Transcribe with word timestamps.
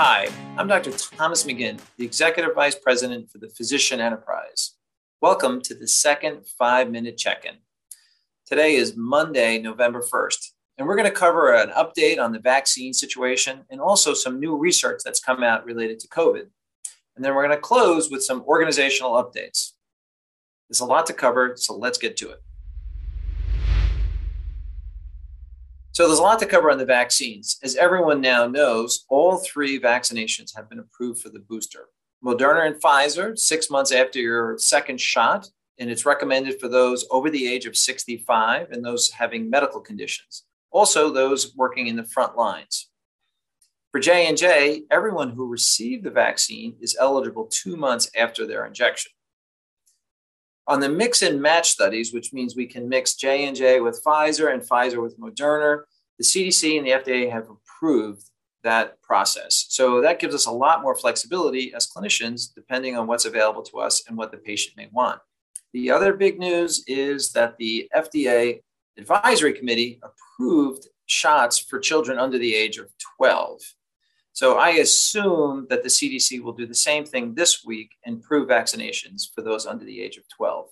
Hi, 0.00 0.28
I'm 0.56 0.68
Dr. 0.68 0.92
Thomas 0.92 1.42
McGinn, 1.42 1.80
the 1.96 2.04
Executive 2.04 2.54
Vice 2.54 2.76
President 2.76 3.28
for 3.32 3.38
the 3.38 3.48
Physician 3.48 3.98
Enterprise. 3.98 4.76
Welcome 5.20 5.60
to 5.62 5.74
the 5.74 5.88
second 5.88 6.46
five 6.56 6.88
minute 6.88 7.18
check 7.18 7.44
in. 7.44 7.54
Today 8.46 8.76
is 8.76 8.96
Monday, 8.96 9.58
November 9.58 10.00
1st, 10.00 10.52
and 10.78 10.86
we're 10.86 10.94
going 10.94 11.10
to 11.10 11.10
cover 11.10 11.52
an 11.52 11.70
update 11.70 12.20
on 12.20 12.30
the 12.30 12.38
vaccine 12.38 12.94
situation 12.94 13.64
and 13.70 13.80
also 13.80 14.14
some 14.14 14.38
new 14.38 14.56
research 14.56 15.00
that's 15.04 15.18
come 15.18 15.42
out 15.42 15.64
related 15.64 15.98
to 15.98 16.08
COVID. 16.08 16.46
And 17.16 17.24
then 17.24 17.34
we're 17.34 17.44
going 17.44 17.56
to 17.56 17.60
close 17.60 18.08
with 18.08 18.22
some 18.22 18.42
organizational 18.42 19.14
updates. 19.14 19.72
There's 20.68 20.78
a 20.78 20.84
lot 20.84 21.06
to 21.06 21.12
cover, 21.12 21.54
so 21.56 21.76
let's 21.76 21.98
get 21.98 22.16
to 22.18 22.30
it. 22.30 22.40
So 25.98 26.06
there's 26.06 26.20
a 26.20 26.22
lot 26.22 26.38
to 26.38 26.46
cover 26.46 26.70
on 26.70 26.78
the 26.78 26.84
vaccines. 26.84 27.58
As 27.64 27.74
everyone 27.74 28.20
now 28.20 28.46
knows, 28.46 29.04
all 29.08 29.38
three 29.38 29.80
vaccinations 29.80 30.54
have 30.54 30.68
been 30.70 30.78
approved 30.78 31.20
for 31.20 31.28
the 31.28 31.40
booster. 31.40 31.88
Moderna 32.24 32.68
and 32.68 32.80
Pfizer, 32.80 33.36
six 33.36 33.68
months 33.68 33.90
after 33.90 34.20
your 34.20 34.56
second 34.58 35.00
shot, 35.00 35.50
and 35.76 35.90
it's 35.90 36.06
recommended 36.06 36.60
for 36.60 36.68
those 36.68 37.04
over 37.10 37.30
the 37.30 37.52
age 37.52 37.66
of 37.66 37.76
65 37.76 38.70
and 38.70 38.84
those 38.84 39.10
having 39.10 39.50
medical 39.50 39.80
conditions. 39.80 40.44
Also, 40.70 41.10
those 41.10 41.56
working 41.56 41.88
in 41.88 41.96
the 41.96 42.04
front 42.04 42.36
lines. 42.36 42.90
For 43.90 43.98
J&J, 43.98 44.84
everyone 44.92 45.30
who 45.30 45.48
received 45.48 46.04
the 46.04 46.10
vaccine 46.10 46.76
is 46.80 46.96
eligible 47.00 47.48
two 47.50 47.76
months 47.76 48.08
after 48.16 48.46
their 48.46 48.66
injection. 48.66 49.10
On 50.68 50.80
the 50.80 50.88
mix 50.88 51.22
and 51.22 51.40
match 51.40 51.70
studies, 51.70 52.12
which 52.12 52.34
means 52.34 52.54
we 52.54 52.66
can 52.66 52.88
mix 52.88 53.14
J&J 53.14 53.80
with 53.80 54.02
Pfizer 54.04 54.52
and 54.52 54.62
Pfizer 54.62 55.02
with 55.02 55.18
Moderna, 55.18 55.80
the 56.18 56.24
CDC 56.24 56.76
and 56.76 56.86
the 56.86 56.90
FDA 56.90 57.30
have 57.32 57.48
approved 57.48 58.24
that 58.64 59.00
process. 59.00 59.64
So 59.70 60.02
that 60.02 60.18
gives 60.18 60.34
us 60.34 60.44
a 60.44 60.50
lot 60.50 60.82
more 60.82 60.94
flexibility 60.94 61.72
as 61.72 61.86
clinicians, 61.86 62.52
depending 62.54 62.98
on 62.98 63.06
what's 63.06 63.24
available 63.24 63.62
to 63.62 63.78
us 63.78 64.04
and 64.06 64.16
what 64.18 64.30
the 64.30 64.36
patient 64.36 64.76
may 64.76 64.88
want. 64.92 65.20
The 65.72 65.90
other 65.90 66.12
big 66.12 66.38
news 66.38 66.84
is 66.86 67.32
that 67.32 67.56
the 67.56 67.90
FDA 67.96 68.60
advisory 68.98 69.54
committee 69.54 70.00
approved 70.02 70.86
shots 71.06 71.58
for 71.58 71.78
children 71.78 72.18
under 72.18 72.36
the 72.36 72.54
age 72.54 72.76
of 72.76 72.90
12. 73.16 73.60
So 74.38 74.56
I 74.56 74.68
assume 74.68 75.66
that 75.68 75.82
the 75.82 75.88
CDC 75.88 76.40
will 76.40 76.52
do 76.52 76.64
the 76.64 76.72
same 76.72 77.04
thing 77.04 77.34
this 77.34 77.64
week 77.64 77.96
and 78.04 78.18
approve 78.18 78.48
vaccinations 78.48 79.22
for 79.34 79.42
those 79.42 79.66
under 79.66 79.84
the 79.84 80.00
age 80.00 80.16
of 80.16 80.28
12. 80.28 80.68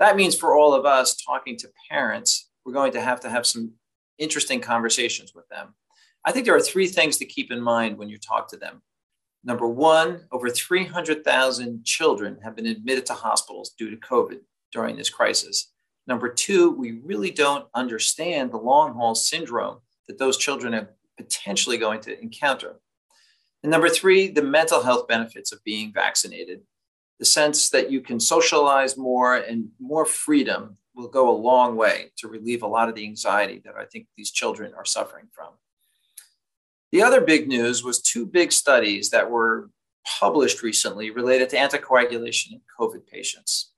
That 0.00 0.16
means 0.16 0.34
for 0.34 0.56
all 0.56 0.74
of 0.74 0.84
us 0.84 1.14
talking 1.14 1.56
to 1.58 1.70
parents, 1.88 2.50
we're 2.64 2.72
going 2.72 2.90
to 2.90 3.00
have 3.00 3.20
to 3.20 3.30
have 3.30 3.46
some 3.46 3.74
interesting 4.18 4.60
conversations 4.60 5.36
with 5.36 5.48
them. 5.50 5.76
I 6.24 6.32
think 6.32 6.46
there 6.46 6.56
are 6.56 6.60
three 6.60 6.88
things 6.88 7.16
to 7.18 7.26
keep 7.26 7.52
in 7.52 7.60
mind 7.60 7.96
when 7.96 8.08
you 8.08 8.18
talk 8.18 8.48
to 8.48 8.56
them. 8.56 8.82
Number 9.44 9.68
one, 9.68 10.22
over 10.32 10.50
300,000 10.50 11.84
children 11.84 12.38
have 12.42 12.56
been 12.56 12.66
admitted 12.66 13.06
to 13.06 13.12
hospitals 13.12 13.70
due 13.78 13.88
to 13.88 13.96
COVID 13.98 14.40
during 14.72 14.96
this 14.96 15.10
crisis. 15.10 15.72
Number 16.08 16.28
two, 16.28 16.72
we 16.72 16.98
really 17.04 17.30
don't 17.30 17.68
understand 17.72 18.50
the 18.50 18.56
long 18.56 18.94
haul 18.94 19.14
syndrome 19.14 19.76
that 20.08 20.18
those 20.18 20.36
children 20.36 20.74
are 20.74 20.90
potentially 21.16 21.78
going 21.78 22.00
to 22.00 22.20
encounter. 22.20 22.80
And 23.66 23.72
number 23.72 23.88
three, 23.88 24.28
the 24.28 24.44
mental 24.44 24.80
health 24.80 25.08
benefits 25.08 25.50
of 25.50 25.64
being 25.64 25.92
vaccinated. 25.92 26.60
The 27.18 27.24
sense 27.24 27.68
that 27.70 27.90
you 27.90 28.00
can 28.00 28.20
socialize 28.20 28.96
more 28.96 29.34
and 29.34 29.70
more 29.80 30.06
freedom 30.06 30.76
will 30.94 31.08
go 31.08 31.28
a 31.28 31.34
long 31.36 31.74
way 31.74 32.12
to 32.18 32.28
relieve 32.28 32.62
a 32.62 32.68
lot 32.68 32.88
of 32.88 32.94
the 32.94 33.02
anxiety 33.02 33.60
that 33.64 33.74
I 33.76 33.84
think 33.84 34.06
these 34.16 34.30
children 34.30 34.72
are 34.76 34.84
suffering 34.84 35.26
from. 35.32 35.48
The 36.92 37.02
other 37.02 37.20
big 37.20 37.48
news 37.48 37.82
was 37.82 38.00
two 38.00 38.24
big 38.24 38.52
studies 38.52 39.10
that 39.10 39.32
were 39.32 39.68
published 40.20 40.62
recently 40.62 41.10
related 41.10 41.50
to 41.50 41.56
anticoagulation 41.56 42.52
in 42.52 42.60
COVID 42.78 43.04
patients. 43.08 43.72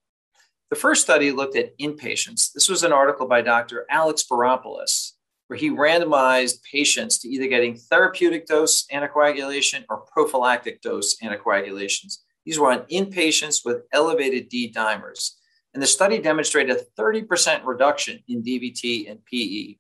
The 0.69 0.77
first 0.77 1.01
study 1.01 1.33
looked 1.33 1.57
at 1.57 1.79
inpatients. 1.79 2.53
This 2.53 2.69
was 2.69 2.83
an 2.83 2.93
article 2.93 3.27
by 3.27 3.41
Dr. 3.41 3.87
Alex 3.89 4.23
Spyropoulos 4.23 5.13
where 5.49 5.59
he 5.59 5.71
randomized 5.71 6.63
patients 6.63 7.19
to 7.19 7.29
either 7.29 7.49
getting 7.49 7.75
therapeutic 7.75 8.47
dose 8.47 8.87
anticoagulation 8.93 9.85
or 9.89 10.05
prophylactic 10.13 10.81
dose 10.81 11.17
anticoagulations. 11.23 12.19
These 12.45 12.59
were 12.59 12.71
on 12.71 12.85
inpatients 12.85 13.65
with 13.65 13.83
elevated 13.93 14.49
D 14.49 14.73
dimers. 14.73 15.33
And 15.75 15.83
the 15.83 15.87
study 15.87 16.19
demonstrated 16.19 16.77
a 16.77 17.01
30% 17.01 17.65
reduction 17.65 18.21
in 18.29 18.43
DVT 18.43 19.11
and 19.11 19.25
PE. 19.25 19.77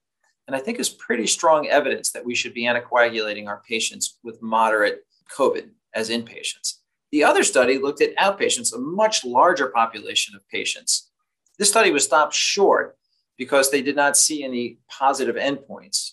And 0.46 0.56
I 0.56 0.58
think 0.58 0.78
is 0.78 0.88
pretty 0.88 1.26
strong 1.26 1.66
evidence 1.68 2.12
that 2.12 2.24
we 2.24 2.34
should 2.34 2.54
be 2.54 2.64
anticoagulating 2.64 3.46
our 3.46 3.62
patients 3.68 4.18
with 4.22 4.42
moderate 4.42 5.00
COVID 5.36 5.70
as 5.94 6.10
inpatients. 6.10 6.78
The 7.10 7.24
other 7.24 7.42
study 7.42 7.78
looked 7.78 8.02
at 8.02 8.16
outpatients, 8.16 8.74
a 8.74 8.78
much 8.78 9.24
larger 9.24 9.68
population 9.68 10.34
of 10.34 10.46
patients. 10.48 11.10
This 11.58 11.70
study 11.70 11.90
was 11.90 12.04
stopped 12.04 12.34
short 12.34 12.97
because 13.38 13.70
they 13.70 13.80
did 13.80 13.96
not 13.96 14.16
see 14.16 14.44
any 14.44 14.78
positive 14.90 15.36
endpoints. 15.36 16.12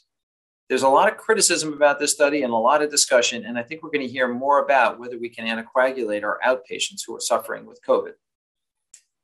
There's 0.70 0.84
a 0.84 0.90
lot 0.90 1.12
of 1.12 1.18
criticism 1.18 1.74
about 1.74 2.00
this 2.00 2.12
study 2.12 2.44
and 2.44 2.54
a 2.54 2.58
lot 2.58 2.82
of 2.82 2.90
discussion, 2.90 3.46
and 3.46 3.58
I 3.58 3.64
think 3.64 3.84
we're 3.84 3.92
going 3.92 4.06
to 4.06 4.12
hear 4.12 4.28
more 4.28 4.64
about 4.64 5.00
whether 5.00 5.20
we 5.20 5.30
can 5.30 5.46
anticoagulate 5.46 6.24
our 6.24 6.40
outpatients 6.46 7.02
who 7.06 7.16
are 7.16 7.20
suffering 7.20 7.66
with 7.66 7.82
COVID. 7.86 8.14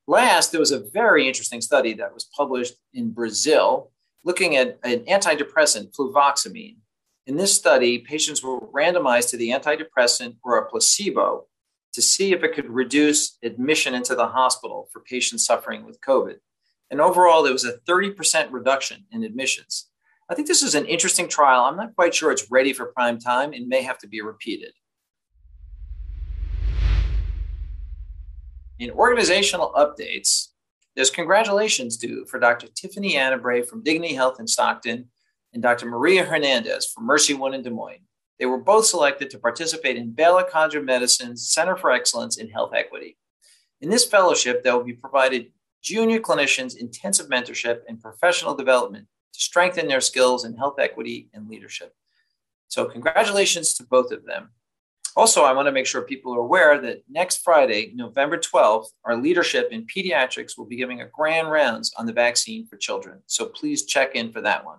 Last, 0.06 0.50
there 0.50 0.60
was 0.60 0.72
a 0.72 0.80
very 0.90 1.26
interesting 1.26 1.60
study 1.60 1.94
that 1.94 2.12
was 2.12 2.24
published 2.36 2.74
in 2.92 3.10
Brazil 3.10 3.90
looking 4.24 4.56
at 4.56 4.78
an 4.84 5.00
antidepressant, 5.06 5.94
fluvoxamine. 5.94 6.76
In 7.26 7.36
this 7.36 7.54
study, 7.54 7.98
patients 7.98 8.42
were 8.42 8.60
randomized 8.60 9.30
to 9.30 9.36
the 9.36 9.50
antidepressant 9.50 10.36
or 10.44 10.58
a 10.58 10.68
placebo 10.68 11.46
to 11.92 12.02
see 12.02 12.32
if 12.32 12.42
it 12.42 12.54
could 12.54 12.68
reduce 12.70 13.36
admission 13.42 13.94
into 13.94 14.14
the 14.14 14.26
hospital 14.26 14.88
for 14.92 15.00
patients 15.00 15.44
suffering 15.44 15.84
with 15.84 16.00
COVID. 16.00 16.36
And 16.92 17.00
overall, 17.00 17.42
there 17.42 17.54
was 17.54 17.64
a 17.64 17.78
30% 17.88 18.52
reduction 18.52 19.06
in 19.10 19.24
admissions. 19.24 19.88
I 20.28 20.34
think 20.34 20.46
this 20.46 20.62
is 20.62 20.74
an 20.74 20.84
interesting 20.84 21.26
trial. 21.26 21.64
I'm 21.64 21.76
not 21.76 21.96
quite 21.96 22.14
sure 22.14 22.30
it's 22.30 22.50
ready 22.50 22.74
for 22.74 22.92
prime 22.92 23.18
time 23.18 23.54
and 23.54 23.66
may 23.66 23.80
have 23.80 23.96
to 24.00 24.06
be 24.06 24.20
repeated. 24.20 24.74
In 28.78 28.90
organizational 28.90 29.72
updates, 29.72 30.48
there's 30.94 31.08
congratulations 31.08 31.96
due 31.96 32.26
for 32.26 32.38
Dr. 32.38 32.66
Tiffany 32.66 33.14
Annabray 33.14 33.66
from 33.66 33.82
Dignity 33.82 34.14
Health 34.14 34.38
in 34.38 34.46
Stockton 34.46 35.08
and 35.54 35.62
Dr. 35.62 35.86
Maria 35.86 36.24
Hernandez 36.24 36.92
from 36.92 37.08
MercyOne 37.08 37.54
in 37.54 37.62
Des 37.62 37.70
Moines. 37.70 38.06
They 38.38 38.44
were 38.44 38.58
both 38.58 38.84
selected 38.84 39.30
to 39.30 39.38
participate 39.38 39.96
in 39.96 40.10
Baylor 40.10 40.44
College 40.44 40.74
Medicine's 40.74 41.48
Center 41.48 41.74
for 41.74 41.90
Excellence 41.90 42.36
in 42.36 42.50
Health 42.50 42.72
Equity. 42.74 43.16
In 43.80 43.88
this 43.88 44.04
fellowship, 44.04 44.62
they 44.62 44.70
will 44.70 44.84
be 44.84 44.92
provided 44.92 45.52
junior 45.82 46.20
clinicians 46.20 46.76
intensive 46.76 47.28
mentorship 47.28 47.80
and 47.88 48.00
professional 48.00 48.54
development 48.54 49.06
to 49.32 49.40
strengthen 49.40 49.88
their 49.88 50.00
skills 50.00 50.44
in 50.44 50.56
health 50.56 50.78
equity 50.78 51.28
and 51.34 51.48
leadership. 51.48 51.94
So, 52.68 52.86
congratulations 52.86 53.74
to 53.74 53.84
both 53.84 54.12
of 54.12 54.24
them. 54.24 54.50
Also, 55.14 55.42
I 55.42 55.52
want 55.52 55.66
to 55.66 55.72
make 55.72 55.86
sure 55.86 56.02
people 56.02 56.34
are 56.34 56.40
aware 56.40 56.80
that 56.80 57.02
next 57.10 57.42
Friday, 57.44 57.92
November 57.94 58.38
12th, 58.38 58.86
our 59.04 59.16
leadership 59.16 59.68
in 59.70 59.86
pediatrics 59.86 60.56
will 60.56 60.64
be 60.64 60.76
giving 60.76 61.02
a 61.02 61.08
grand 61.08 61.50
rounds 61.50 61.92
on 61.98 62.06
the 62.06 62.14
vaccine 62.14 62.66
for 62.66 62.76
children. 62.76 63.20
So, 63.26 63.46
please 63.46 63.84
check 63.84 64.14
in 64.14 64.32
for 64.32 64.40
that 64.40 64.64
one. 64.64 64.78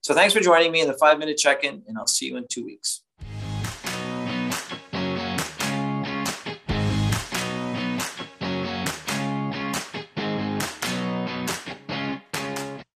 So, 0.00 0.14
thanks 0.14 0.32
for 0.32 0.40
joining 0.40 0.72
me 0.72 0.80
in 0.80 0.88
the 0.88 0.96
five 0.96 1.18
minute 1.18 1.36
check 1.36 1.64
in, 1.64 1.82
and 1.86 1.98
I'll 1.98 2.06
see 2.06 2.26
you 2.26 2.36
in 2.36 2.46
two 2.48 2.64
weeks. 2.64 3.02